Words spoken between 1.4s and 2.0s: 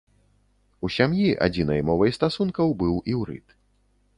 адзінай